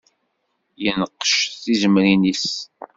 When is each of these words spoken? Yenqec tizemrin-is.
Yenqec 0.83 1.31
tizemrin-is. 1.63 2.47